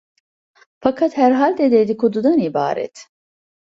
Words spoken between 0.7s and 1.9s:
Fakat herhalde